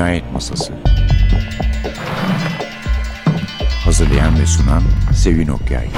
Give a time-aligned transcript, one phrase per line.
[0.00, 0.72] Cinayet Masası
[3.84, 4.82] Hazırlayan ve sunan
[5.14, 5.88] Sevin Okyay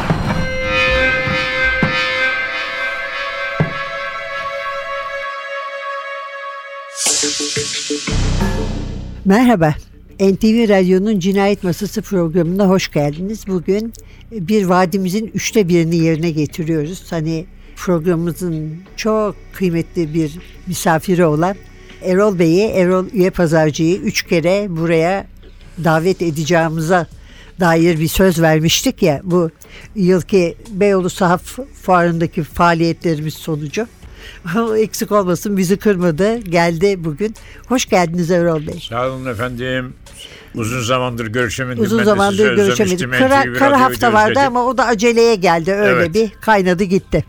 [9.25, 9.75] Merhaba.
[10.21, 13.46] NTV Radyo'nun Cinayet Masası programına hoş geldiniz.
[13.48, 13.93] Bugün
[14.32, 17.12] bir vadimizin üçte birini yerine getiriyoruz.
[17.12, 21.57] Hani programımızın çok kıymetli bir misafiri olan
[22.04, 25.26] Erol Bey'i, Erol Üye Pazarcı'yı üç kere buraya
[25.84, 27.06] davet edeceğimize
[27.61, 29.50] dair bir söz vermiştik ya bu
[29.94, 33.86] yılki Beyoğlu Sahaf Fuarı'ndaki faaliyetlerimiz sonucu.
[34.78, 37.34] Eksik olmasın bizi kırmadı geldi bugün.
[37.69, 38.86] Hoş geldiniz Erol Bey.
[38.89, 39.92] Sağ olun efendim.
[40.55, 41.84] Uzun zamandır görüşemedim.
[41.84, 43.12] Uzun Ben zamandır görüşemedik.
[43.19, 44.47] Kara, kara hafta vardı özledim.
[44.47, 45.72] ama o da aceleye geldi.
[45.72, 46.14] Öyle Evet.
[46.14, 47.25] bir kaynadı gitti.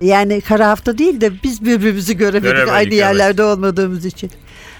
[0.00, 2.98] Yani kara hafta değil de biz birbirimizi göremedik Göremedik, aynı evet.
[2.98, 4.30] yerlerde olmadığımız için.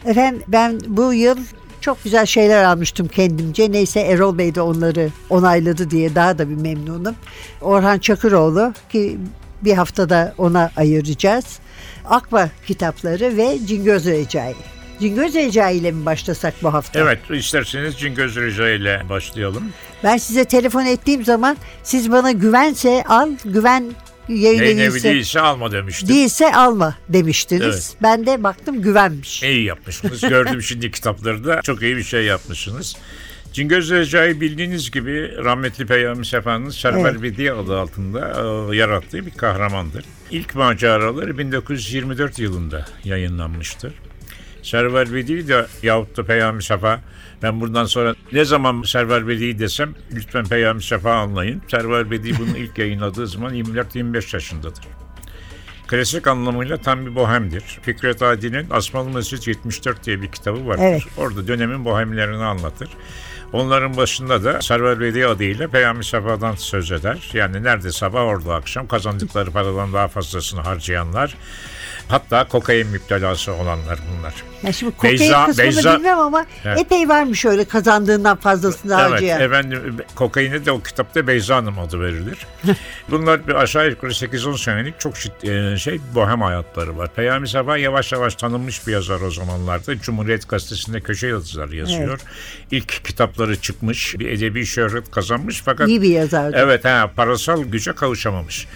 [0.06, 1.36] Efendim ben bu yıl
[1.80, 3.72] çok güzel şeyler almıştım kendimce.
[3.72, 7.14] Neyse Erol Bey de onları onayladı diye daha da bir memnunum.
[7.60, 9.18] Orhan Çakıroğlu ki
[9.62, 11.58] bir haftada ona ayıracağız.
[12.04, 14.54] Akba kitapları ve Cingöz Recai.
[15.00, 17.00] Cingöz Recai ile mi başlasak bu hafta?
[17.00, 19.64] Evet isterseniz Cingöz Rica ile başlayalım.
[20.04, 23.84] Ben size telefon ettiğim zaman siz bana güvense al, güven
[24.28, 26.08] yayın Yayın evi değilse, değilse alma demiştim.
[26.08, 27.62] değilse alma demiştiniz.
[27.64, 27.96] Evet.
[28.02, 29.42] Ben de baktım güvenmiş.
[29.42, 30.20] İyi yapmışsınız.
[30.20, 31.62] Gördüm şimdi kitapları da.
[31.62, 32.96] Çok iyi bir şey yapmışsınız.
[33.52, 37.22] Cingöz Recai bildiğiniz gibi rahmetli Peyami Sefa'nın Server Evet.
[37.22, 38.20] Vedi adı altında
[38.72, 40.04] e, yarattığı bir kahramandır.
[40.30, 43.92] İlk maceraları 1924 yılında yayınlanmıştır.
[44.66, 47.00] Server Vedi de yahut da Peyami Sefa
[47.42, 51.62] ben buradan sonra ne zaman Server Vedi desem lütfen Peyami Sefa anlayın.
[51.68, 54.84] Server Vedi bunu ilk yayınladığı zaman 24-25 yaşındadır.
[55.86, 57.62] Klasik anlamıyla tam bir bohemdir.
[57.82, 60.82] Fikret Adi'nin Asmalı Mescid 74 diye bir kitabı vardır.
[60.84, 61.02] Evet.
[61.16, 62.88] Orada dönemin bohemlerini anlatır.
[63.52, 67.30] Onların başında da Server Veli adıyla Peyami Sefa'dan söz eder.
[67.32, 71.36] Yani nerede sabah orada akşam kazandıkları paradan daha fazlasını harcayanlar.
[72.08, 74.34] Hatta kokain müptelası olanlar bunlar.
[74.62, 76.78] Ya şimdi kokain Beyza- kısmını Beyza- bilmem ama Evet.
[76.78, 79.40] epey varmış öyle kazandığından fazlasını Evet harcayan.
[79.40, 82.46] efendim kokaine de o kitapta Beyza Hanım adı verilir.
[83.10, 87.08] Bunlar bir aşağı yukarı 8-10 senelik çok şid- e, şey bohem hayatları var.
[87.14, 89.98] Peyami Safa yavaş yavaş tanınmış bir yazar o zamanlarda.
[90.00, 92.20] Cumhuriyet Gazetesi'nde köşe yazıları yazıyor.
[92.70, 96.56] İlk kitapları çıkmış, bir edebi şöhret kazanmış fakat İyi bir yazardı.
[96.60, 98.66] Evet ha parasal güce kavuşamamış.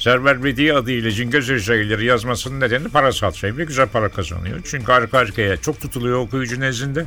[0.00, 4.60] Server Bedi adıyla Cingöz Recai'leri yazmasının nedeni parasal şey ve güzel para kazanıyor.
[4.64, 7.04] Çünkü arka arkaya çok tutuluyor okuyucu nezdinde.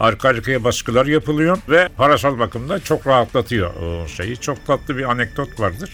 [0.00, 4.36] Arka arkaya baskılar yapılıyor ve parasal bakımda çok rahatlatıyor o şeyi.
[4.36, 5.90] Çok tatlı bir anekdot vardır.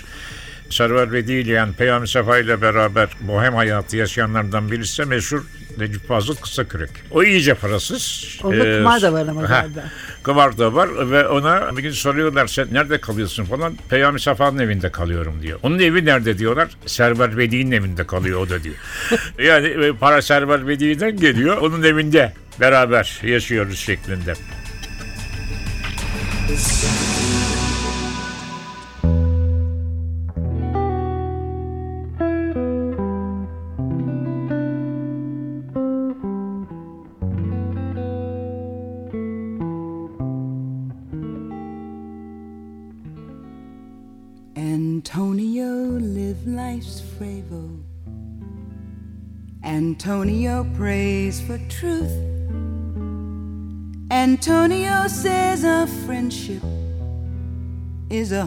[0.72, 5.42] Server Bedi ile yani Peyami Sefa ile beraber bohem hayatı yaşayanlardan birisi de meşhur
[5.78, 6.90] Necip Fazıl Kısakürek.
[7.10, 8.26] O iyice parasız.
[8.42, 10.58] Onda Ee, kumar da var ama galiba.
[10.58, 13.76] Da var ve ona bir gün soruyorlar sen nerede kalıyorsun falan.
[13.88, 15.58] Peyami Safa'nın evinde kalıyorum diyor.
[15.62, 16.68] Onun evi nerede diyorlar.
[16.86, 18.74] Server Bedi'nin evinde kalıyor o da diyor.
[19.38, 21.56] yani e, para Server Bedi'den geliyor.
[21.56, 24.34] Onun evinde beraber yaşıyoruz şeklinde.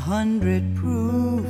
[0.05, 1.47] Hundred proof.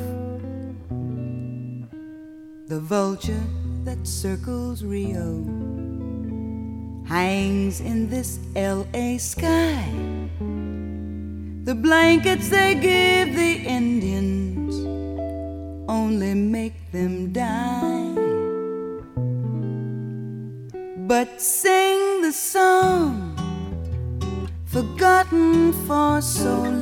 [2.67, 3.47] The vulture
[3.83, 5.43] that circles Rio
[7.05, 9.83] hangs in this LA sky.
[11.65, 14.73] The blankets they give the Indians
[15.89, 18.13] only make them die.
[21.11, 23.35] But sing the song
[24.65, 26.74] forgotten for so long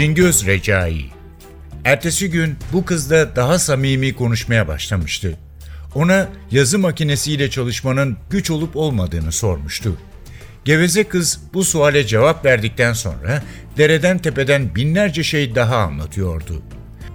[0.00, 1.04] Cingöz Recai.
[1.84, 5.38] Ertesi gün bu kızla daha samimi konuşmaya başlamıştı.
[5.94, 9.96] Ona yazı makinesiyle çalışmanın güç olup olmadığını sormuştu.
[10.64, 13.42] Geveze kız bu suale cevap verdikten sonra
[13.78, 16.62] dereden tepeden binlerce şey daha anlatıyordu.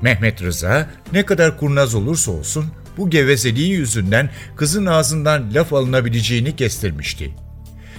[0.02, 2.66] Mehmet Rıza ne kadar kurnaz olursa olsun
[2.98, 7.34] bu gevezeliği yüzünden kızın ağzından laf alınabileceğini kestirmişti.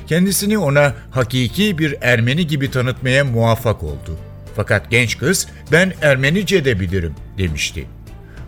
[0.07, 4.19] Kendisini ona hakiki bir Ermeni gibi tanıtmaya muvaffak oldu.
[4.57, 7.87] Fakat genç kız ben Ermenice de bilirim demişti.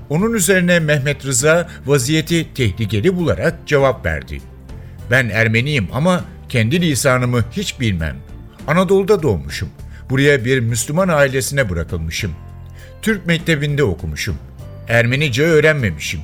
[0.08, 4.40] Onun üzerine Mehmet Rıza vaziyeti tehlikeli bularak cevap verdi.
[5.10, 8.16] Ben Ermeniyim ama kendi lisanımı hiç bilmem.
[8.66, 9.68] Anadolu'da doğmuşum.
[10.10, 12.32] Buraya bir Müslüman ailesine bırakılmışım.
[13.02, 14.36] Türk mektebinde okumuşum.
[14.88, 16.20] Ermenice öğrenmemişim.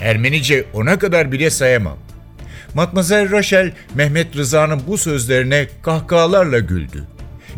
[0.00, 1.98] Ermenice ona kadar bile sayamam.
[2.74, 7.04] Matmazel Rachel Mehmet Rıza'nın bu sözlerine kahkahalarla güldü.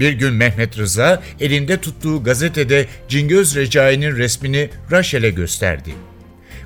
[0.00, 5.95] Bir gün Mehmet Rıza elinde tuttuğu gazetede Cingöz Recai'nin resmini Rachel'e gösterdi.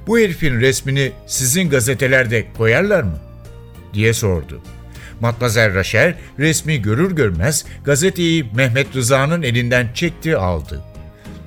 [0.07, 3.19] Bu herifin resmini sizin gazetelerde koyarlar mı?
[3.95, 4.63] diye sordu.
[5.21, 10.85] Matmazel Rachel resmi görür görmez gazeteyi Mehmet Rıza'nın elinden çekti aldı.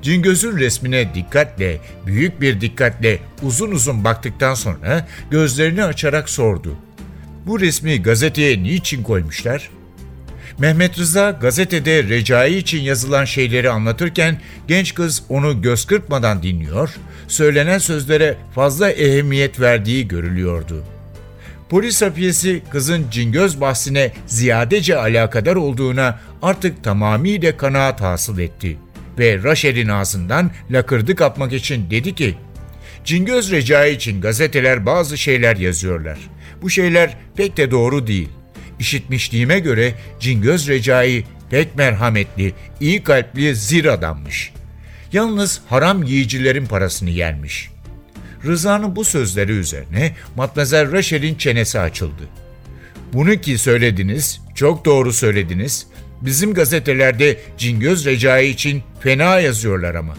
[0.01, 6.75] Cingöz'ün resmine dikkatle, büyük bir dikkatle uzun uzun baktıktan sonra gözlerini açarak sordu.
[7.45, 9.69] Bu resmi gazeteye niçin koymuşlar?
[10.59, 16.95] Mehmet Rıza gazetede Recai için yazılan şeyleri anlatırken genç kız onu göz kırpmadan dinliyor,
[17.27, 20.83] söylenen sözlere fazla ehemmiyet verdiği görülüyordu.
[21.69, 28.77] Polis hafiyesi kızın cingöz bahsine ziyadece alakadar olduğuna artık tamamıyla kanaat hasıl etti
[29.19, 32.37] ve Raşel'in ağzından lakırdı kapmak için dedi ki,
[33.05, 36.17] Cingöz Recai için gazeteler bazı şeyler yazıyorlar.
[36.61, 38.29] Bu şeyler pek de doğru değil.
[38.79, 44.53] İşitmişliğime göre Cingöz Recai pek merhametli, iyi kalpli zir adammış.
[45.13, 47.69] Yalnız haram yiyicilerin parasını yermiş.
[48.45, 52.23] Rıza'nın bu sözleri üzerine Matmazel Rachel'in çenesi açıldı.
[53.13, 55.87] Bunu ki söylediniz, çok doğru söylediniz.
[56.21, 60.13] Bizim gazetelerde Cingöz Recai için fena yazıyorlar ama.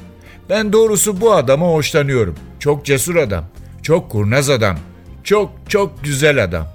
[0.51, 2.35] Ben doğrusu bu adama hoşlanıyorum.
[2.59, 3.45] Çok cesur adam,
[3.83, 4.79] çok kurnaz adam,
[5.25, 6.69] çok çok güzel adam.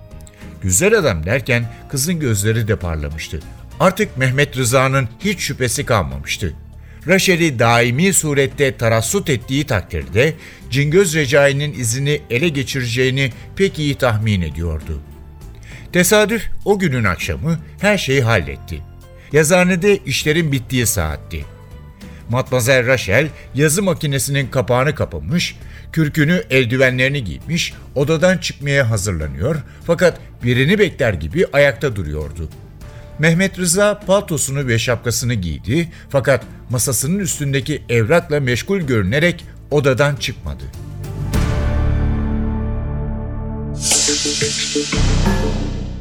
[0.63, 3.39] Güzel adam derken kızın gözleri de parlamıştı.
[3.79, 6.53] Artık Mehmet Rıza'nın hiç şüphesi kalmamıştı.
[7.07, 10.33] Raşel'i daimi surette tarassut ettiği takdirde
[10.69, 15.01] Cingöz Recai'nin izini ele geçireceğini pek iyi tahmin ediyordu.
[15.93, 18.81] Tesadüf o günün akşamı her şeyi halletti.
[19.31, 21.45] Yazıhanede işlerin bittiği saatti.
[22.29, 25.55] Matmazel Rachel yazı makinesinin kapağını kapamış,
[25.93, 29.55] kürkünü eldivenlerini giymiş, odadan çıkmaya hazırlanıyor
[29.87, 32.49] fakat birini bekler gibi ayakta duruyordu.
[33.19, 40.63] Mehmet Rıza paltosunu ve şapkasını giydi fakat masasının üstündeki evrakla meşgul görünerek odadan çıkmadı.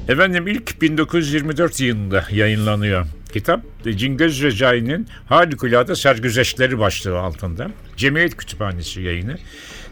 [0.09, 3.61] Efendim ilk 1924 yılında yayınlanıyor kitap.
[3.97, 7.71] Cingöz Recai'nin Harikulade Sergüzeşleri başlığı altında.
[7.97, 9.37] Cemiyet Kütüphanesi yayını.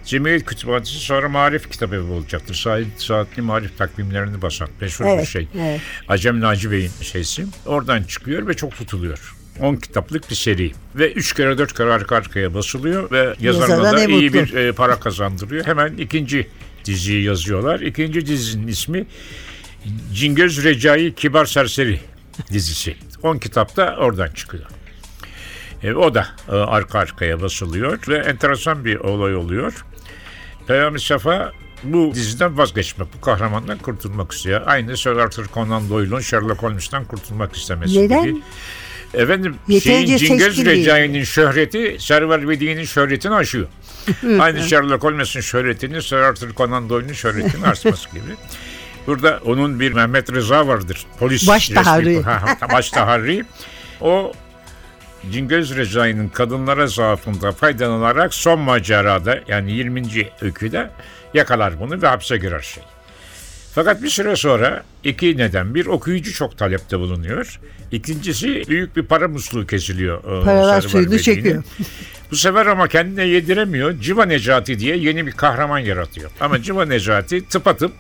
[0.04, 2.54] Cemiyet Kütüphanesi sonra Marif Kitabevi olacaktır.
[2.54, 5.48] Saat, saatli marif takvimlerini basan meşhur bir Evet, şey.
[5.60, 5.80] evet.
[6.08, 7.46] Acem Naci Bey'in şeysi.
[7.66, 9.34] Oradan çıkıyor ve çok tutuluyor.
[9.60, 14.04] 10 kitaplık bir seri ve 3 kere 4 kere arka arkaya basılıyor ve yazarına da
[14.04, 15.66] iyi bir e, para kazandırıyor.
[15.66, 16.48] Hemen ikinci
[16.84, 17.80] diziyi yazıyorlar.
[17.80, 19.06] İkinci dizinin ismi
[20.14, 22.00] Cingöz Recai Kibar Serseri
[22.52, 22.96] dizisi.
[23.22, 24.64] 10 kitap da oradan çıkıyor.
[25.82, 29.84] E, o da e, arka arkaya basılıyor ve enteresan bir olay oluyor.
[30.70, 31.52] Peyami Safa
[31.84, 34.62] bu diziden vazgeçmek, bu kahramandan kurtulmak istiyor.
[34.66, 38.24] Aynı Sir Arthur Conan Doyle'un Sherlock Holmes'tan kurtulmak istemesi Neden?
[38.24, 38.38] gibi.
[39.14, 40.66] Efendim Yeterince şeyin değil.
[40.66, 43.66] Recai'nin şöhreti Server Vedi'nin şöhretini aşıyor.
[44.38, 48.34] Aynı Sherlock Holmes'in şöhretini Sir Arthur Conan Doyle'un şöhretini aşması gibi.
[49.06, 51.06] Burada onun bir Mehmet Rıza vardır.
[51.18, 52.22] Polis Baş taharri.
[52.22, 53.44] Ha, ha, Baş taharri.
[54.00, 54.32] O
[55.32, 60.02] Cingöz Recai'nin kadınlara zaafında faydalanarak son macerada yani 20.
[60.40, 60.90] öyküde
[61.34, 62.82] yakalar bunu ve hapse girer şey.
[63.74, 65.74] Fakat bir süre sonra iki neden.
[65.74, 67.60] Bir okuyucu çok talepte bulunuyor.
[67.92, 70.40] İkincisi büyük bir para musluğu kesiliyor.
[70.40, 71.62] e, Paralar suyunu çekiyor.
[72.30, 74.00] Bu sefer ama kendine yediremiyor.
[74.00, 76.30] Civa Necati diye yeni bir kahraman yaratıyor.
[76.40, 77.92] Ama Civa Necati tıpatıp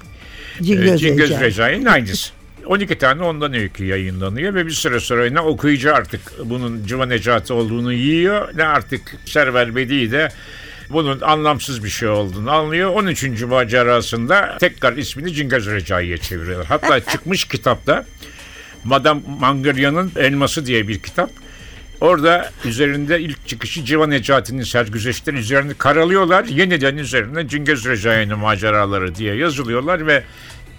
[0.62, 1.40] Cingöz e, Cingöz Recai.
[1.46, 2.32] Recai'nin aynısı.
[2.70, 7.52] 12 tane ondan öykü yayınlanıyor ve bir süre sonra ne okuyucu artık bunun Civa Necati
[7.52, 10.28] olduğunu yiyor ne artık Server Bedi de
[10.90, 12.90] bunun anlamsız bir şey olduğunu anlıyor.
[12.90, 13.42] 13.
[13.42, 16.66] macerasında tekrar ismini Cingöz Recai'ye çeviriyorlar.
[16.66, 18.04] Hatta çıkmış kitapta
[18.84, 21.30] Madame Mangarya'nın Elması diye bir kitap.
[22.00, 26.44] Orada üzerinde ilk çıkışı Civan Necati'nin sergüzeşleri üzerinde karalıyorlar.
[26.44, 30.22] Yeniden üzerine Cingöz Recai'nin maceraları diye yazılıyorlar ve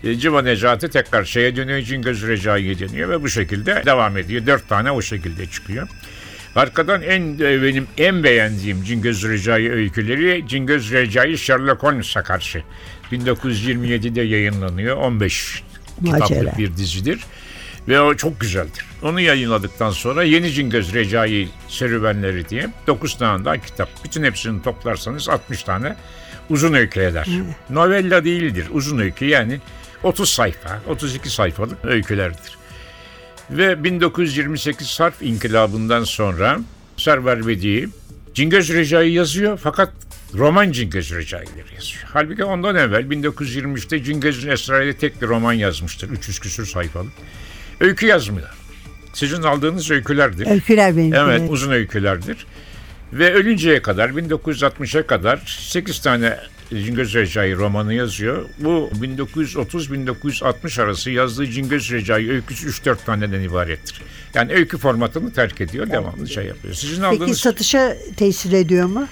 [0.04, 4.46] Civan Necati tekrar şeye dönüyor, Cingöz Recai'ye dönüyor ve bu şekilde devam ediyor.
[4.48, 5.88] Dört tane o şekilde çıkıyor.
[6.56, 12.64] Arkadan en e, benim en beğendiğim Cingöz Recai öyküleri Cingöz Recai Sherlock Holmes'a karşı
[13.12, 14.98] 1927'de yayınlanıyor.
[14.98, 15.64] 15
[16.02, 16.28] Macera.
[16.28, 17.20] kitaplık bir dizidir.
[17.88, 18.86] Ve o çok güzeldir.
[19.02, 23.90] Onu yayınladıktan sonra Yeni Cingöz Recai serüvenleri diye 9 tane daha kitap.
[24.04, 25.96] Bütün hepsini toplarsanız 60 tane
[26.50, 27.28] uzun öykü eder.
[27.70, 28.68] Novella değildir.
[28.72, 29.60] Uzun öykü yani
[30.04, 32.58] 30 sayfa, 32 sayfalık öykülerdir.
[33.50, 36.60] Ve 1928 Sarp İnkılabı'ndan sonra
[36.98, 37.90] Server Vedi
[38.34, 39.94] Cingöz Recai yazıyor fakat
[40.34, 42.04] roman Cingöz Recai'leri yazıyor.
[42.06, 46.10] Halbuki ondan evvel 1923'te Cingöz'ün Esrar'da tek bir roman yazmıştır.
[46.10, 47.14] 300 küsür sayfalık.
[47.80, 48.50] Öykü yazmıyor.
[49.14, 50.48] Sizin aldığınız öykülerdir.
[50.48, 51.14] Öyküler benim.
[51.14, 52.46] Evet, uzun öykülerdir.
[53.14, 56.38] Ve ölünceye kadar 1960'a kadar 8 tane
[56.72, 58.46] Cingöz Recai romanı yazıyor.
[58.60, 64.02] Bu 1930-1960 arası yazdığı Cingöz Recai öyküsü 3-4 taneden ibarettir.
[64.34, 66.74] Yani öykü formatını terk ediyor, devamlı şey yapıyor.
[66.74, 67.40] Sizin Peki aldığınız...
[67.40, 69.08] satışa tesir ediyor mu?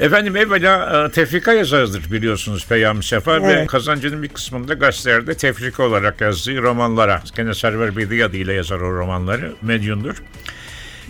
[0.00, 3.66] Efendim evvela e, tefrika yazarıdır biliyorsunuz Peyami Sefa ve Evet.
[3.68, 9.52] kazancının bir kısmında gazetelerde tefrika olarak yazdığı romanlara, gene Server Bedi adıyla yazar o romanları,
[9.62, 10.22] medyundur.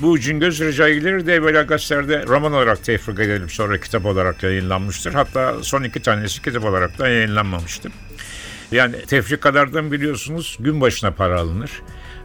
[0.01, 5.15] Bu Cingöz Recai'leri de evvela gazetelerde roman olarak tefrika edilip sonra kitap olarak yayınlanmıştır.
[5.15, 7.93] Hatta son iki tanesi kitap olarak da yayınlanmamıştır.
[8.73, 11.71] Yani tefrikalardan biliyorsunuz gün başına para alınır.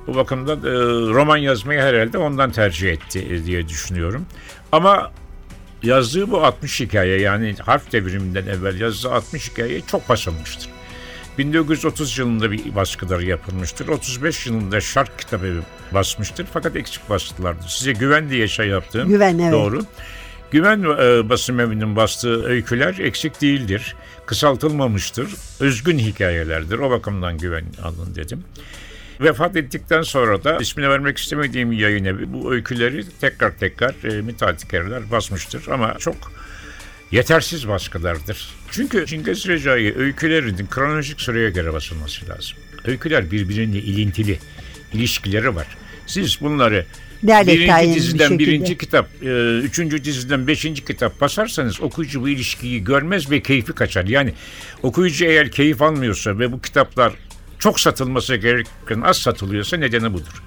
[0.07, 0.71] Bu bakımdan e,
[1.13, 4.25] roman yazmayı herhalde ondan tercih etti diye düşünüyorum.
[4.71, 5.11] Ama
[5.83, 10.74] yazdığı bu 60 hikaye yani harf devriminden evvel yazdığı 60 hikaye çok basılmıştır.
[11.37, 13.87] 1930 yılında bir baskıları yapılmıştır.
[13.87, 15.61] 35 yılında Şark kitabı
[15.93, 17.67] basmıştır fakat eksik bastılardır.
[17.67, 19.53] Size güven diye şey yaptığım Güven, evet.
[19.53, 19.81] doğru.
[20.51, 23.95] Güven e, basım evinin bastığı öyküler eksik değildir.
[24.25, 25.29] Kısaltılmamıştır.
[25.59, 26.79] Özgün hikayelerdir.
[26.79, 28.43] O bakımdan güven alın dedim.
[29.21, 35.11] Vefat ettikten sonra da ismini vermek istemediğim yayın evi bu öyküleri tekrar tekrar e, müteahhitkerler
[35.11, 35.67] basmıştır.
[35.67, 36.15] Ama çok
[37.11, 38.49] yetersiz baskılardır.
[38.71, 42.57] Çünkü Cingöz Recai öykülerinin kronolojik sıraya göre basılması lazım.
[42.85, 44.39] Öyküler birbiriyle ilintili,
[44.93, 45.67] ilişkileri var.
[46.07, 46.85] Siz bunları
[47.23, 48.39] Derlek birinci bir diziden şekilde.
[48.39, 54.05] birinci kitap, e, üçüncü diziden beşinci kitap basarsanız okuyucu bu ilişkiyi görmez ve keyfi kaçar.
[54.05, 54.33] Yani
[54.83, 57.13] okuyucu eğer keyif almıyorsa ve bu kitaplar
[57.59, 60.43] çok satılması gerekirken az satılıyorsa nedeni budur.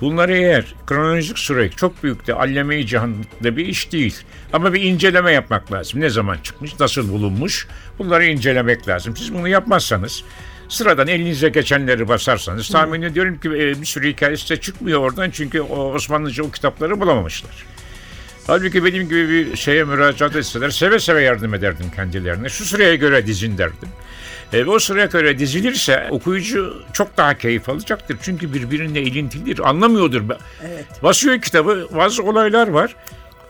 [0.00, 4.16] Bunları eğer kronolojik süre çok büyük de alleme-i cihanda bir iş değil.
[4.52, 6.00] Ama bir inceleme yapmak lazım.
[6.00, 9.16] Ne zaman çıkmış, nasıl bulunmuş bunları incelemek lazım.
[9.16, 10.24] Siz bunu yapmazsanız
[10.68, 15.60] sıradan elinize geçenleri basarsanız tahmin ediyorum ki e, bir sürü hikayesi de çıkmıyor oradan çünkü
[15.60, 17.64] o Osmanlıca o kitapları bulamamışlar.
[18.46, 22.48] Halbuki benim gibi bir şeye müracaat etseler seve seve yardım ederdim kendilerine.
[22.48, 23.88] Şu sıraya göre dizin derdim.
[24.52, 28.16] E, o sıraya göre dizilirse okuyucu çok daha keyif alacaktır.
[28.22, 29.68] Çünkü birbirine ilintilidir.
[29.68, 30.22] Anlamıyordur.
[30.66, 30.84] Evet.
[31.02, 31.88] Basıyor kitabı.
[31.96, 32.94] Bazı olaylar var.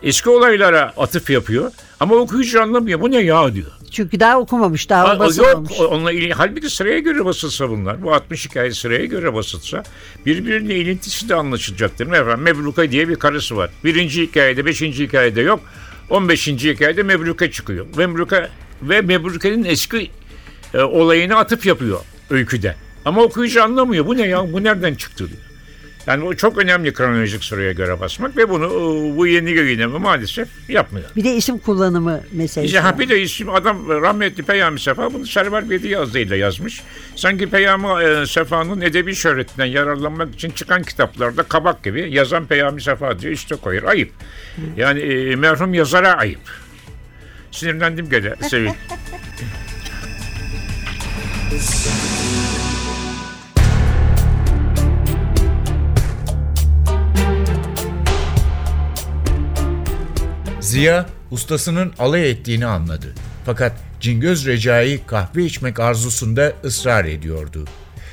[0.02, 1.72] Eski olaylara atıf yapıyor.
[2.00, 3.00] Ama okuyucu anlamıyor.
[3.00, 3.66] Bu ne ya diyor.
[3.90, 5.80] Çünkü daha okumamış, daha Ha, Yok basılmamış.
[5.80, 6.32] onunla ilgili.
[6.32, 8.02] Halbuki sıraya göre basılsa bunlar.
[8.02, 9.82] Bu 60 hikaye sıraya göre basılsa
[10.26, 12.06] birbirine ilintisi de anlaşılacaktır.
[12.06, 13.70] Mesela Mebruka diye bir karısı var.
[13.84, 15.60] Birinci hikayede, beşinci hikayede yok.
[16.10, 16.48] 15.
[16.48, 17.86] hikayede Mebruka çıkıyor.
[17.96, 18.48] Mebruka
[18.82, 20.10] ve Mebruka'nın eski
[20.74, 22.74] e, olayını atıp yapıyor öyküde.
[23.04, 24.06] Ama okuyucu anlamıyor.
[24.06, 24.52] Bu ne ya?
[24.52, 25.40] Bu nereden çıktı diyor.
[26.08, 30.48] Yani o çok önemli kronolojik sıraya göre basmak ve bunu e, bu yeni yayınlama maalesef
[30.68, 31.06] yapmıyor.
[31.16, 32.76] Bir de isim kullanımı meselesi.
[32.76, 36.82] İşte bir de isim adam rahmetli Peyami Sefa bunu Server Bedi adıyla yazmış.
[37.16, 43.18] Sanki Peyami e, Sefa'nın edebi şöhretinden yararlanmak için çıkan kitaplarda kabak gibi yazan Peyami Sefa
[43.18, 43.82] diyor işte koyar.
[43.82, 44.10] Ayıp.
[44.76, 46.40] Yani e, merhum yazara ayıp.
[47.50, 48.70] Sinirlendim gene Sevil.
[60.60, 63.14] Ziya ustasının alay ettiğini anladı.
[63.46, 67.64] Fakat Cingöz Recai kahve içmek arzusunda ısrar ediyordu.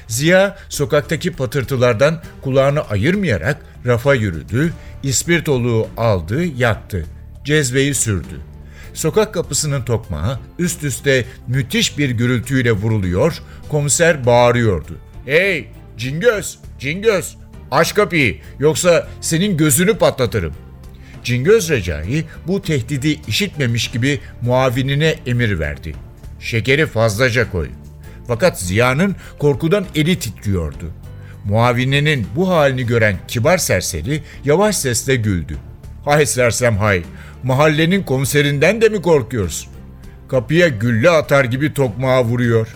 [0.07, 7.05] Ziya sokaktaki patırtılardan kulağını ayırmayarak rafa yürüdü, ispirtoluğu aldı, yaktı.
[7.45, 8.54] Cezveyi sürdü.
[8.95, 14.97] Sokak kapısının tokmağı üst üste müthiş bir gürültüyle vuruluyor, komiser bağırıyordu.
[15.25, 17.37] Hey Cingöz, Cingöz
[17.71, 20.53] aç kapıyı yoksa senin gözünü patlatırım.
[21.23, 25.95] Cingöz Recai bu tehdidi işitmemiş gibi muavinine emir verdi.
[26.39, 27.69] Şekeri fazlaca koy.
[28.27, 30.91] Fakat Ziya'nın korkudan eli titriyordu.
[31.45, 35.57] Muavinenin bu halini gören kibar serseri yavaş sesle güldü.
[36.05, 37.03] Hay sersem hay,
[37.45, 39.71] mahallenin komiserinden de mi korkuyorsun?
[40.29, 42.75] Kapıya gülle atar gibi tokmağa vuruyor.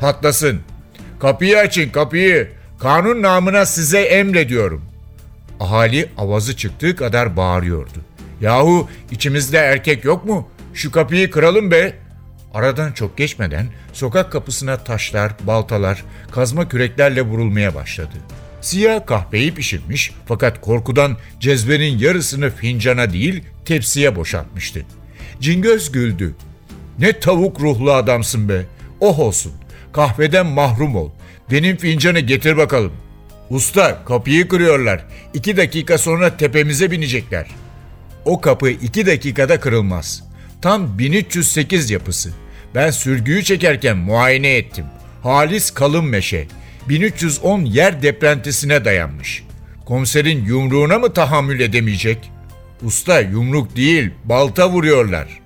[0.00, 0.60] Patlasın.
[1.20, 2.48] Kapıyı açın kapıyı.
[2.78, 4.84] Kanun namına size emrediyorum.
[5.60, 7.98] Ahali avazı çıktığı kadar bağırıyordu.
[8.40, 10.48] Yahu içimizde erkek yok mu?
[10.74, 11.92] Şu kapıyı kıralım be.
[12.54, 18.16] Aradan çok geçmeden sokak kapısına taşlar, baltalar, kazma küreklerle vurulmaya başladı.
[18.60, 24.86] Siyah kahveyi pişirmiş fakat korkudan cezvenin yarısını fincana değil tepsiye boşaltmıştı.
[25.40, 26.34] Cingöz güldü.
[26.98, 28.62] Ne tavuk ruhlu adamsın be.
[29.00, 29.52] Oh olsun.
[29.92, 31.10] Kahveden mahrum ol.
[31.50, 32.92] Benim fincanı getir bakalım.
[33.50, 35.06] Usta kapıyı kırıyorlar.
[35.34, 37.46] İki dakika sonra tepemize binecekler.
[38.24, 40.22] O kapı iki dakikada kırılmaz.
[40.62, 42.30] Tam 1308 yapısı.
[42.74, 44.84] Ben sürgüyü çekerken muayene ettim.
[45.22, 46.46] Halis kalın meşe.
[46.88, 49.44] 1310 yer deprentisine dayanmış.
[49.86, 52.30] Komiserin yumruğuna mı tahammül edemeyecek?
[52.82, 55.40] Usta yumruk değil, balta vuruyorlar.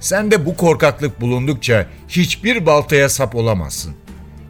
[0.00, 3.94] Sen de bu korkaklık bulundukça hiçbir baltaya sap olamazsın.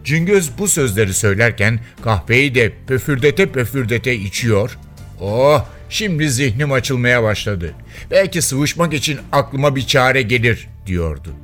[0.05, 4.79] Cingöz bu sözleri söylerken kahveyi de pöfürdete pöfürdete içiyor.
[5.21, 7.75] Oh şimdi zihnim açılmaya başladı.
[8.11, 11.35] Belki sıvışmak için aklıma bir çare gelir diyordu.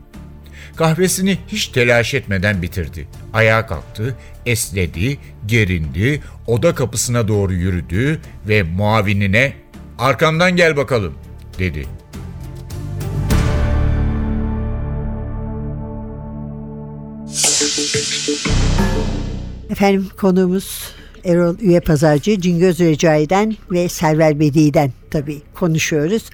[0.76, 3.08] Kahvesini hiç telaş etmeden bitirdi.
[3.32, 9.52] Ayağa kalktı, esnedi, gerindi, oda kapısına doğru yürüdü ve muavinine
[9.98, 11.14] "Arkamdan gel bakalım."
[11.58, 11.86] dedi.
[19.70, 26.30] Efendim konuğumuz Erol Üye Pazarcı, Cingöz Recai'den ve Server Bedi'den tabii konuşuyoruz.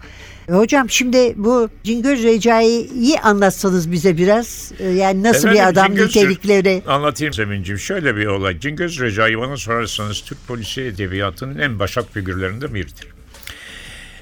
[0.50, 4.72] E, Hocam şimdi bu Cingöz Recai'yi anlatsanız bize biraz.
[4.78, 6.82] E, Yani nasıl bir Efendim, adam Cingöz- nitelikleri.
[6.86, 7.78] Anlatayım Sevinç'im.
[7.78, 8.58] Şöyle bir olay.
[8.60, 13.06] Cingöz Recai bana sorarsanız Türk polisi edebiyatının en başat figürlerinden biridir.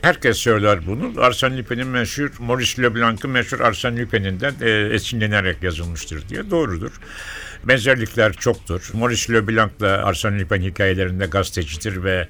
[0.02, 1.20] Herkes söyler bunu.
[1.20, 6.50] Arsène Lupin'in meşhur, Maurice Leblanc'ın meşhur Arsène Lupin'inden e, esinlenerek yazılmıştır diye.
[6.50, 6.90] Doğrudur.
[7.64, 8.90] Benzerlikler çoktur.
[8.92, 12.28] Maurice Leblanc'la Arsène Lupin hikayelerinde gazetecidir ve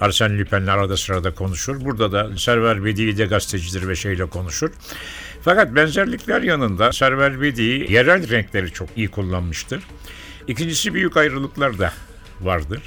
[0.00, 1.84] Arsène Lupin'le arada sırada konuşur.
[1.84, 4.70] Burada da Server Bedi de gazetecidir ve şeyle konuşur.
[5.42, 9.82] Fakat benzerlikler yanında Server Bedi yerel renkleri çok iyi kullanmıştır.
[10.48, 11.92] İkincisi büyük ayrılıklar da
[12.40, 12.82] vardır.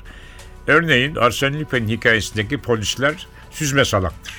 [0.67, 4.33] Örneğin Arsène Lupin hikayesindeki polisler süzme salaktır.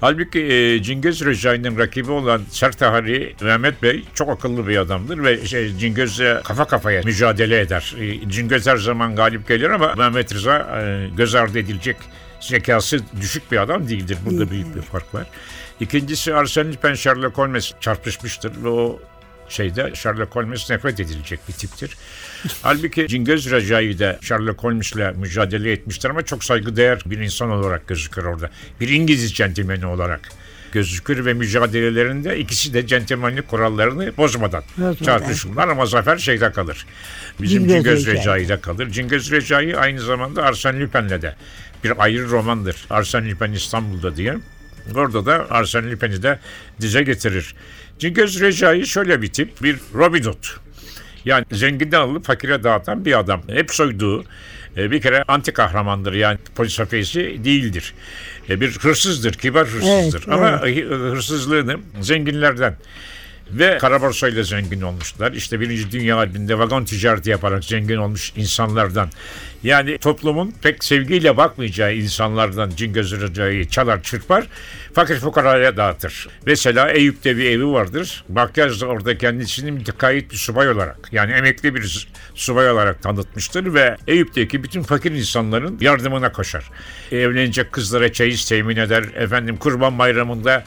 [0.00, 5.76] Halbuki e, Cingöz Recai'nin rakibi olan Sertahari Mehmet Bey çok akıllı bir adamdır ve şey,
[5.78, 7.94] Cingöz'le kafa kafaya mücadele eder.
[8.00, 11.96] E, Cingöz her zaman galip gelir ama Mehmet Rıza e, göz ardı edilecek
[12.40, 14.18] zekası düşük bir adam değildir.
[14.26, 15.26] Burada büyük bir fark var.
[15.80, 19.00] İkincisi Arsène Lupin Sherlock Holmes çarpışmıştır ve o
[19.48, 21.96] şeyde Sherlock Holmes nefret edilecek bir tiptir.
[22.62, 28.24] Halbuki Cingöz Recai de Sherlock Holmes'le mücadele etmiştir ama çok saygıdeğer bir insan olarak gözükür
[28.24, 28.50] orada.
[28.80, 30.28] Bir İngiliz centilmeni olarak
[30.72, 35.04] gözükür ve mücadelelerinde ikisi de centilmenlik kurallarını bozmadan Bozmadan.
[35.04, 36.86] çarpışırlar ama zafer şeyde kalır.
[37.42, 38.40] Bizim Cingöz Cingöz Recai.
[38.40, 38.90] Recai'de kalır.
[38.90, 41.34] Cingöz Recai aynı zamanda Arsène Lupin'le de
[41.84, 42.86] bir ayrı romandır.
[42.90, 44.36] Arsène Lupin İstanbul'da diye.
[44.94, 46.38] Orada da Arsène Lupin'i de
[46.80, 47.54] dize getirir.
[47.98, 50.44] Cingöz Recai şöyle bir tip, bir Robin Hood.
[51.24, 53.42] Yani zenginden alıp fakire dağıtan bir adam.
[53.48, 54.24] Hep soyduğu
[54.76, 57.94] e, bir kere anti kahramandır yani polis hafiyesi değildir.
[58.50, 60.24] E, Bir hırsızdır, kibar hırsızdır.
[60.28, 62.76] Evet, Ama hı- hırsızlığını zenginlerden
[63.50, 65.32] ve kara borsayla zengin olmuşlar.
[65.32, 69.10] İşte Birinci Dünya Harbi'nde vagon ticareti yaparak zengin olmuş insanlardan.
[69.62, 74.46] Yani toplumun pek sevgiyle bakmayacağı insanlardan Cingöz Recai'yi çalar çırpar,
[74.94, 76.28] fakir fukaraya dağıtır.
[76.46, 78.24] Mesela Eyüp'te bir evi vardır.
[78.28, 83.96] Bakyaj da orada kendisini mütekayit bir subay olarak, yani emekli bir subay olarak tanıtmıştır ve
[84.06, 86.70] Eyüp'teki bütün fakir insanların yardımına koşar.
[87.12, 89.04] Evlenecek kızlara çeyiz temin eder.
[89.14, 90.64] Efendim kurban bayramında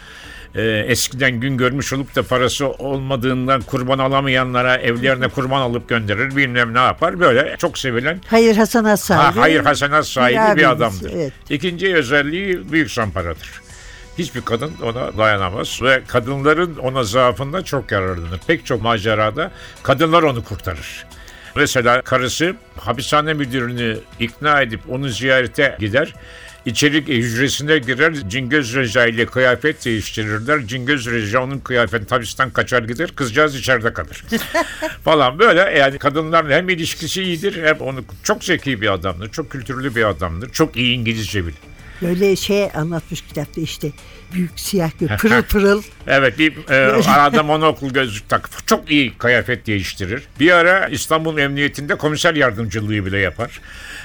[0.58, 6.74] e, eskiden gün görmüş olup da parası olmadığından kurban alamayanlara evlerine kurban alıp gönderir bilmem
[6.74, 7.20] ne yapar.
[7.20, 9.36] Böyle çok sevilen Hayır Hasan Has sahibi.
[9.36, 11.12] ha, hayır hasenat sahibi bir abimiz, adamdır.
[11.16, 11.34] evet.
[11.50, 13.62] İkinci özelliği büyük zamparadır.
[14.18, 18.40] Hiçbir kadın ona dayanamaz ve kadınların ona zaafından çok yararlanır.
[18.48, 19.52] Pek çok macerada
[19.84, 21.06] kadınlar onu kurtarır.
[21.56, 26.14] Mesela karısı hapishane müdürünü ikna edip onu ziyarete gider.
[26.68, 30.68] İçeri hücresine girer, Cingöz Reca ile kıyafet değiştirirler.
[30.68, 34.24] Cingöz Reca onun kıyafetini hapisten kaçar gider, kızcağız içeride kalır.
[35.04, 39.96] falan böyle yani kadınlarla hem ilişkisi iyidir hem onu çok zeki bir adamdır, çok kültürlü
[39.96, 41.58] bir adamdır, çok iyi İngilizce bilir.
[42.02, 43.88] Böyle şey anlatmış kitapta işte
[44.34, 45.82] büyük siyah göz pırıl pırıl.
[46.08, 46.76] Evet bir e,
[47.12, 50.24] arada monokul gözlük takıp çok iyi kıyafet değiştirir.
[50.40, 53.62] Bir ara İstanbul Emniyetinde komiser yardımcılığı bile yapar.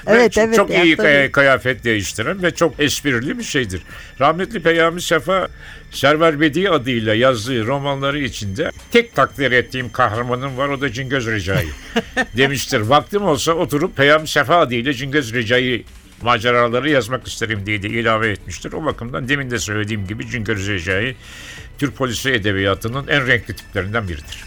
[0.07, 3.81] Ve Evet, ç- evet, Çok iyi kay- kıyafet değiştiren ve çok esprili bir şeydir.
[4.19, 5.47] Rahmetli Peyami Sefa
[5.91, 11.67] Server Bedi adıyla yazdığı romanları içinde tek takdir ettiğim kahramanım var o da Cingöz Recai
[12.37, 12.79] demiştir.
[12.79, 15.83] Vaktim olsa oturup Peyami Sefa adıyla Cingöz Recai
[16.23, 18.73] maceraları yazmak isterim diye de ilave etmiştir.
[18.73, 21.15] O bakımdan demin de söylediğim gibi Cingöz Recai
[21.77, 24.43] Türk polisi edebiyatının en renkli tiplerinden biridir.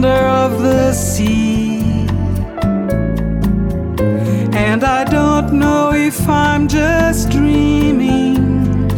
[0.00, 1.80] Thunder of the sea.
[4.52, 8.88] And I don't know if I'm just dreaming.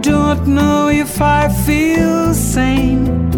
[0.00, 3.30] Don't know if I feel sane.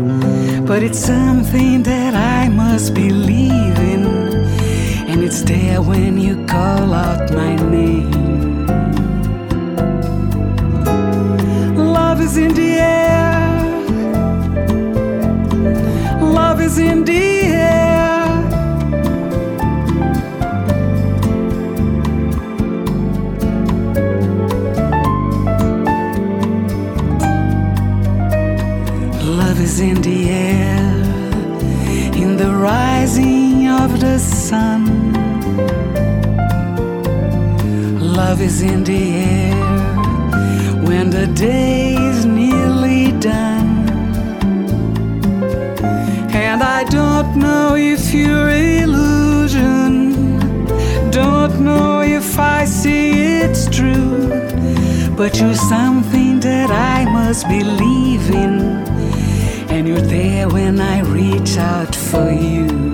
[0.66, 4.04] But it's something that I must believe in.
[5.08, 8.13] And it's there when you call out my name.
[34.50, 34.84] Sun.
[37.98, 39.54] Love is in the air
[40.86, 43.88] when the day is nearly done.
[46.44, 48.50] And I don't know if you're
[48.82, 49.94] illusion,
[51.10, 54.28] don't know if I see it's true.
[55.16, 58.60] But you're something that I must believe in.
[59.72, 62.93] And you're there when I reach out for you.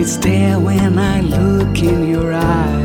[0.00, 2.79] it's there when I look in your eyes.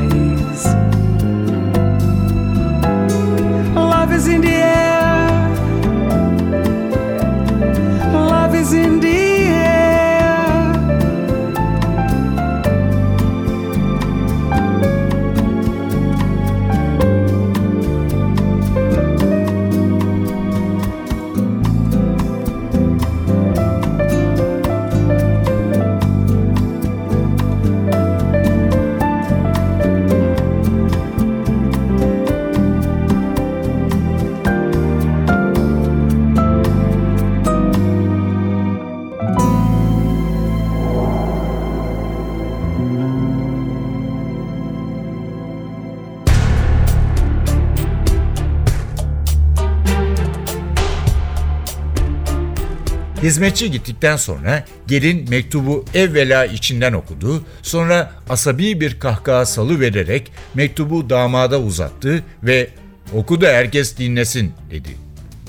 [53.26, 61.10] Hizmetçi gittikten sonra gelin mektubu evvela içinden okudu, sonra asabi bir kahkaha salı vererek mektubu
[61.10, 62.70] damada uzattı ve
[63.14, 64.90] oku da herkes dinlesin dedi.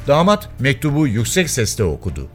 [0.09, 2.29] Damat mektubu yüksek sesle okudu.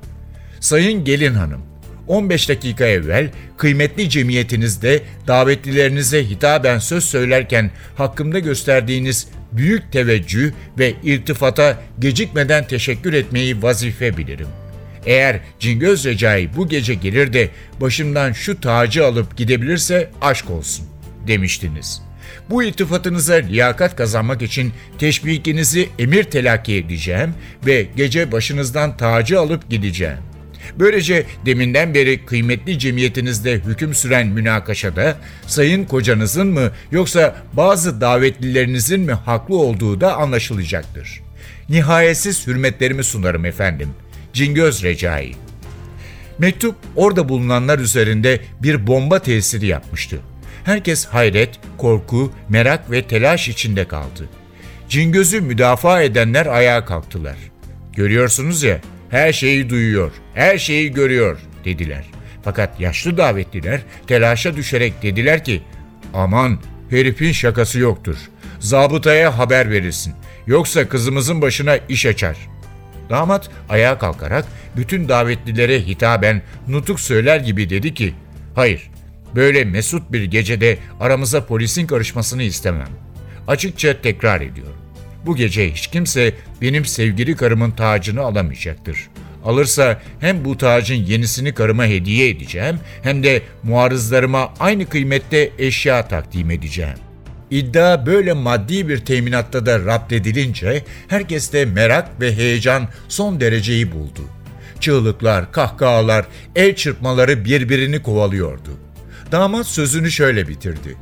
[0.60, 1.62] Sayın gelin hanım,
[2.08, 11.82] 15 dakika evvel kıymetli cemiyetinizde davetlilerinize hitaben söz söylerken hakkımda gösterdiğiniz büyük teveccüh ve irtifata
[12.00, 14.48] gecikmeden teşekkür etmeyi vazife bilirim.
[15.06, 17.50] Eğer Cingöz Recai bu gece gelir de
[17.82, 20.86] başımdan şu tacı alıp gidebilirse aşk olsun
[21.28, 22.02] demiştiniz.
[22.50, 27.34] Bu iltifatınıza liyakat kazanmak için teşbikinizi emir telakki edeceğim
[27.66, 30.18] ve gece başınızdan tacı alıp gideceğim.
[30.80, 39.12] Böylece deminden beri kıymetli cemiyetinizde hüküm süren münakaşada sayın kocanızın mı yoksa bazı davetlilerinizin mi
[39.12, 41.22] haklı olduğu da anlaşılacaktır.
[41.70, 43.90] Nihayetsiz hürmetlerimi sunarım efendim.
[44.34, 45.36] Cingöz Recai.
[46.40, 50.20] Mektup orada bulunanlar üzerinde bir bomba tesiri yapmıştı.
[50.64, 54.30] Herkes hayret, korku, merak ve telaş içinde kaldı.
[54.90, 57.36] Cingöz'ü müdafaa edenler ayağa kalktılar.
[57.94, 62.06] Görüyorsunuz ya, her şeyi duyuyor, her şeyi görüyor dediler.
[62.44, 65.62] Fakat yaşlı davetliler telaşa düşerek dediler ki,
[66.14, 68.16] aman herifin şakası yoktur.
[68.60, 70.14] Zabıtaya haber verilsin.
[70.48, 72.38] Yoksa kızımızın başına iş açar.
[73.10, 74.46] Damat ayağa kalkarak
[74.78, 78.14] bütün davetlilere hitaben nutuk söyler gibi dedi ki,
[78.56, 78.90] hayır
[79.36, 82.90] böyle mesut bir gecede aramıza polisin karışmasını istemem.
[83.48, 84.76] Açıkça tekrar ediyorum.
[85.26, 89.10] Bu gece hiç kimse benim sevgili karımın tacını alamayacaktır.
[89.46, 96.52] Alırsa hem bu tacın yenisini karıma hediye edeceğim hem de muarızlarıma aynı kıymette eşya takdim
[96.52, 96.98] edeceğim.
[97.52, 104.22] İddia böyle maddi bir teminatta da rapt edilince herkeste merak ve heyecan son dereceyi buldu.
[104.80, 108.70] Çığlıklar, kahkahalar, el çırpmaları birbirini kovalıyordu.
[109.32, 110.98] Damat sözünü şöyle bitirdi.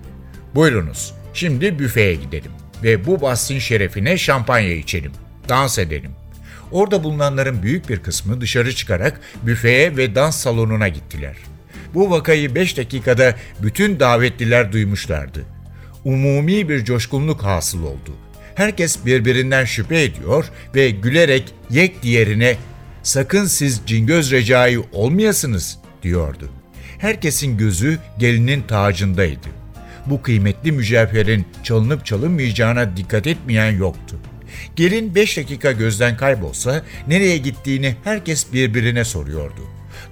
[0.55, 2.51] Buyurunuz, şimdi büfeye gidelim
[2.83, 5.11] ve bu bahsin şerefine şampanya içelim,
[5.49, 6.11] dans edelim.
[6.71, 11.35] Orada bulunanların büyük bir kısmı dışarı çıkarak büfeye ve dans salonuna gittiler.
[11.93, 15.58] Bu vakayı 5 dakikada bütün davetliler duymuşlardı.
[16.05, 18.15] Umumi bir coşkunluk hasıl oldu.
[18.55, 22.55] Herkes birbirinden şüphe ediyor ve gülerek yek diğerine
[23.03, 26.49] sakın siz Cingöz Recai olmayasınız diyordu.
[26.97, 29.47] Herkesin gözü gelinin tacındaydı.
[30.05, 34.15] Bu kıymetli mücevherin çalınıp çalınmayacağına dikkat etmeyen yoktu.
[34.75, 39.61] Gelin 5 dakika gözden kaybolsa nereye gittiğini herkes birbirine soruyordu.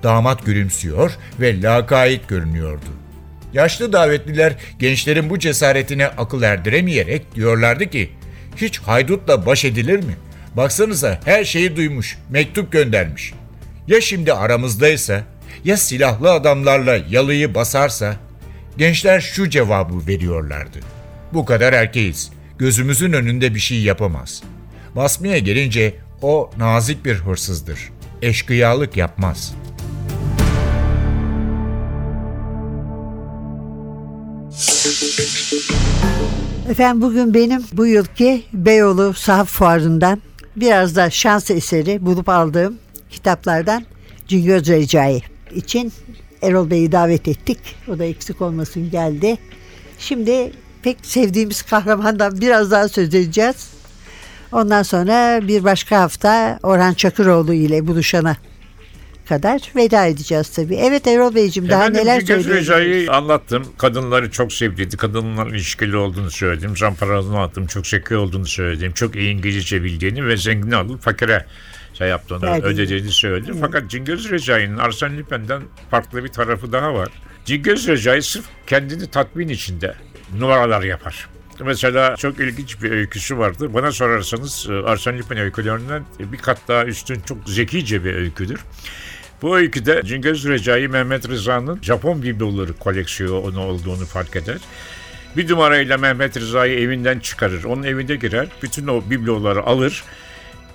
[0.04, 3.07] Damat gülümsüyor ve lakayt görünüyordu.
[3.54, 8.10] Yaşlı davetliler gençlerin bu cesaretine akıl erdiremeyerek diyorlardı ki,
[8.56, 10.18] hiç haydutla baş edilir mi?
[10.56, 13.34] Baksanıza her şeyi duymuş, mektup göndermiş.
[13.88, 15.24] Ya şimdi aramızdaysa,
[15.64, 18.16] ya silahlı adamlarla yalıyı basarsa?
[18.78, 20.80] Gençler şu cevabı veriyorlardı.
[21.34, 22.32] Bu kadar erkeğiz.
[22.58, 24.44] Gözümüzün önünde bir şey yapamaz.
[24.96, 27.80] Basmaya gelince o nazik bir hırsızdır.
[28.22, 29.67] Eşkıyalık yapmaz.''
[36.70, 40.22] Efendim bugün benim bu yılki Beyoğlu Sahaf Fuarı'ndan
[40.56, 42.78] biraz da şans eseri bulup aldığım
[43.10, 43.84] kitaplardan
[44.28, 45.22] Cingöz Recai
[45.56, 45.94] için
[46.42, 47.60] Erol Bey'i davet ettik.
[47.88, 49.38] O da eksik olmasın geldi.
[50.00, 50.52] Şimdi
[50.84, 53.70] pek sevdiğimiz kahramandan biraz daha söz edeceğiz.
[54.52, 58.38] Ondan sonra bir başka hafta Orhan Çakıroğlu ile buluşana
[59.28, 60.76] kadar veda edeceğiz tabii.
[60.76, 62.58] Evet Erol Beyciğim daha Efendim, neler söyleyeceksiniz?
[62.58, 63.66] Recai'yi anlattım.
[63.78, 64.98] Kadınları çok sevdiydi.
[64.98, 66.78] Kadınlarla ilişkili olduğunu söyledim.
[66.78, 67.68] Zamparalı anlattım.
[67.68, 68.92] Çok zeki olduğunu söyledim.
[68.94, 71.46] Çok iyi İngilizce bildiğini ve zengin alıp fakire
[71.94, 72.66] şey yaptığını, Verdiğini.
[72.66, 73.58] ödediğini söyledim.
[73.62, 75.62] Fakat Cingöz Recai'nin Arsene Lupin'den
[75.92, 77.08] farklı bir tarafı daha var.
[77.46, 79.94] Cingöz Recai sırf kendini tatmin içinde
[80.40, 81.28] numaralar yapar.
[81.66, 83.74] Mesela çok ilginç bir öyküsü vardı.
[83.74, 88.60] Bana sorarsanız e, Arsene Lupin öykülerinden bir kat daha üstün çok zekice bir öyküdür.
[89.42, 94.58] Bu öyküde Cingöz Recai Mehmet Rıza'nın Japon bibloları koleksiyonu olduğunu fark eder.
[95.38, 97.64] Bir numarayla Mehmet Rıza'yı evinden çıkarır.
[97.64, 98.48] Onun evinde girer.
[98.64, 100.04] Bütün o bibloları alır.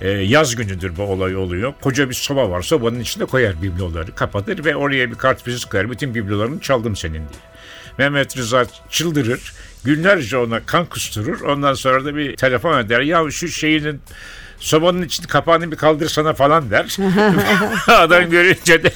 [0.00, 1.74] Ee, yaz günüdür bu olay oluyor.
[1.80, 2.62] Koca bir soba var.
[2.62, 4.14] Sobanın içine koyar bibloları.
[4.14, 5.90] Kapatır ve oraya bir kartvizit koyar.
[5.90, 7.42] Bütün biblolarını çaldım senin diye.
[7.98, 9.52] Mehmet Rıza çıldırır.
[9.84, 11.40] Günlerce ona kan kusturur.
[11.40, 13.00] Ondan sonra da bir telefon eder.
[13.00, 14.00] Ya şu şeyinin
[14.62, 16.96] sobanın için kapağını bir kaldırsana falan der.
[17.88, 18.92] Adam görünce de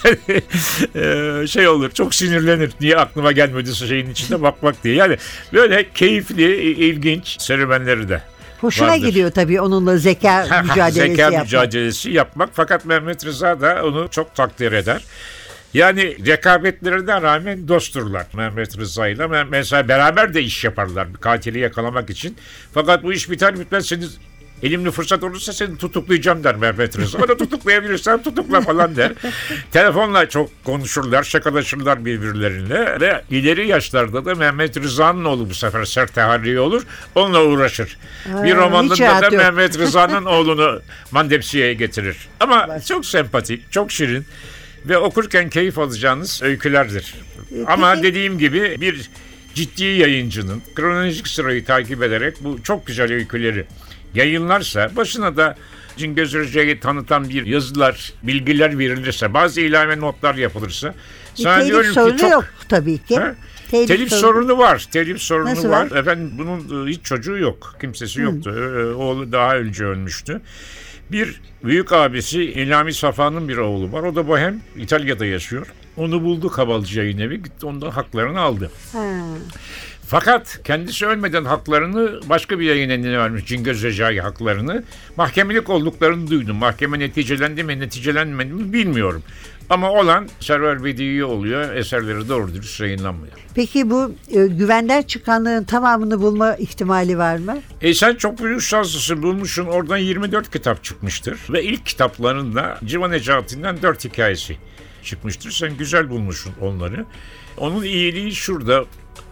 [1.43, 2.73] e, şey olur çok sinirlenir.
[2.81, 4.95] Niye aklıma gelmedi şeyin içinde bakmak diye.
[4.95, 5.17] Yani
[5.53, 8.23] böyle keyifli, ilginç serüvenleri de
[8.61, 9.07] Hoşuna vardır.
[9.07, 11.43] gidiyor tabii onunla zeka mücadelesi Zeka yapmak.
[11.43, 12.51] mücadelesi yapmak.
[12.53, 15.05] Fakat Mehmet Rıza da onu çok takdir eder.
[15.75, 19.45] Yani rekabetlerine rağmen dostturlar Mehmet Rıza ile.
[19.45, 22.37] Mesela beraber de iş yaparlar katili yakalamak için.
[22.75, 24.05] Fakat bu iş biter bitmez seni
[24.67, 27.29] Elimde fırsat olursa seni tutuklayacağım der Mehmet Rıza.
[27.29, 29.13] Da tutuklayabilirsem tutukla falan der.
[29.73, 36.15] Telefonla çok konuşurlar, şakalaşırlar birbirleriyle ve ileri yaşlarda da Mehmet Rıza'nın oğlu bu sefer sert
[36.15, 36.83] teharri olur.
[37.15, 37.99] Onunla uğraşır.
[38.27, 38.97] bir hiç romanında
[39.33, 39.37] da.
[39.37, 42.17] Mehmet Rıza'nın oğlunu Mandepsiye'ye getirir.
[42.41, 44.27] Ama çok sempatik, çok şirin
[44.87, 47.15] ve okurken keyif alacağınız öykülerdir.
[47.67, 49.11] Ama peki- dediğim gibi bir
[49.55, 53.65] ciddi yayıncının kronolojik sırayı takip ederek bu çok güzel öyküleri
[54.17, 55.57] yayınlarsa başına da
[55.97, 60.95] Cingöz Hoca'yı tanıtan bir yazılar, bilgiler verilirse, bazı ilave notlar yapılırsa
[61.35, 62.31] sana Telif sorunu çok...
[62.31, 63.17] yok tabii ki.
[63.17, 63.35] Ha?
[63.71, 64.87] Telif, sorunu var.
[64.93, 65.91] Telif sorunu Nasıl var.
[65.91, 65.97] var?
[65.97, 67.75] Efendim bunun e, hiç çocuğu yok.
[67.81, 68.51] Kimsesi yoktu.
[68.51, 70.41] E, Oğlu daha önce ölmüştü.
[71.13, 74.03] Bir büyük abisi İlhami Safa'nın bir oğlu var.
[74.03, 75.67] O da bohem İtalya'da yaşıyor.
[75.97, 77.43] Onu buldu Kabalcı Yayın Evi.
[77.43, 78.71] Gitti ondan haklarını aldı.
[78.93, 79.03] Ha.
[80.09, 83.47] Fakat kendisi ölmeden haklarını başka bir yayın evine vermiş.
[83.47, 84.85] Cingöz Recai haklarını.
[85.17, 86.57] Mahkemelik olduklarını duydum.
[86.57, 89.23] Mahkeme neticelendi mi neticelenmedi mi bilmiyorum.
[89.71, 91.75] Ama olan Server Bediye oluyor.
[91.75, 93.33] Eserleri doğru dürüst yayınlanmıyor.
[93.55, 97.59] Peki bu e, güvenden çıkanların tamamını bulma ihtimali var mı?
[97.81, 99.67] E sen çok büyük şanslısın bulmuşsun.
[99.67, 101.39] Oradan 24 kitap çıkmıştır.
[101.51, 104.57] Ve ilk kitaplarında Civan Necati'nden 4 hikayesi
[105.03, 105.51] çıkmıştır.
[105.51, 107.05] Sen güzel bulmuşsun onları.
[107.57, 108.85] Onun iyiliği şurada.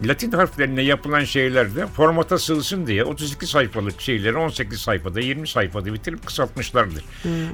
[0.03, 6.25] Latin harflerine yapılan şeylerde formata sığsın diye 32 sayfalık şeyleri 18 sayfada 20 sayfada bitirip
[6.25, 7.03] kısaltmışlardır.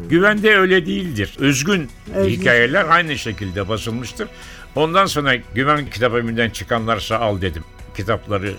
[0.10, 1.36] Güvende öyle değildir.
[1.40, 2.40] Özgün Özgün.
[2.40, 4.28] hikayeler aynı şekilde basılmıştır.
[4.76, 7.64] Ondan sonra güven kitap evinden çıkanlarsa al dedim.
[7.98, 8.54] Kitapları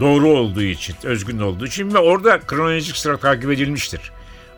[0.00, 4.00] doğru olduğu için, özgün olduğu için ve orada kronolojik sıra takip edilmiştir.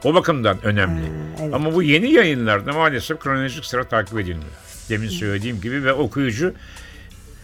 [0.04, 1.02] O bakımdan önemli.
[1.42, 1.54] evet.
[1.54, 4.50] Ama bu yeni yayınlarda maalesef kronolojik sıra takip edilmiyor.
[4.88, 6.54] Demin söylediğim gibi ve okuyucu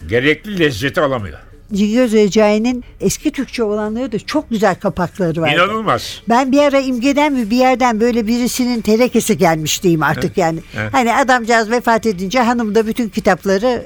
[0.07, 1.39] gerekli lezzeti alamıyor.
[1.73, 5.53] Cingöz Recai'nin eski Türkçe olanları da çok güzel kapakları var.
[5.53, 6.21] İnanılmaz.
[6.29, 10.59] Ben bir ara imgeden mi bir yerden böyle birisinin terekesi gelmiş diyeyim artık yani.
[10.77, 10.93] evet.
[10.93, 13.83] Hani adamcağız vefat edince hanım da bütün kitapları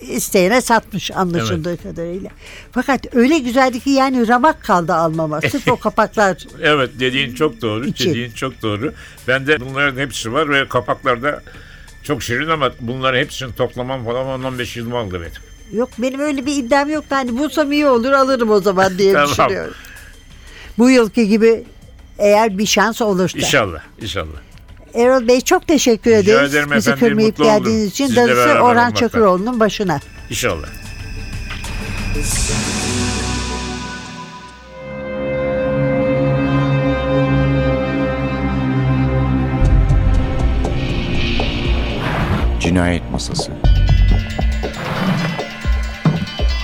[0.00, 2.30] isteyene satmış anlaşıldığı kadarıyla.
[2.72, 5.40] Fakat öyle güzeldi ki yani ramak kaldı almama.
[5.50, 6.46] Sırf o kapaklar.
[6.62, 7.86] Evet dediğin çok doğru.
[7.86, 8.10] İki.
[8.10, 8.92] Dediğin çok doğru.
[9.28, 11.42] Bende bunların hepsi var ve kapaklarda
[12.02, 15.49] çok şirin ama bunların hepsini toplamam falan 15 yılımı aldı benim.
[15.72, 17.04] Yok benim öyle bir iddiam yok.
[17.10, 19.28] Hani bulsam iyi olur alırım o zaman diye Tamam.
[19.30, 19.74] düşünüyorum.
[20.78, 21.64] Bu yılki gibi
[22.18, 23.38] eğer bir şans olursa.
[23.38, 23.80] İnşallah.
[24.02, 24.36] İnşallah.
[24.94, 26.54] Erol Bey çok teşekkür Rica ederiz.
[26.54, 27.64] ederim Bizi efendim, kırmayıp mutlu oldum.
[27.64, 28.06] geldiğiniz için.
[28.06, 28.94] Sizle Darısı beraber Orhan olmaktan.
[29.00, 30.00] Çakıroğlu'nun başına.
[30.30, 30.66] İnşallah.
[42.60, 43.52] Cinayet Masası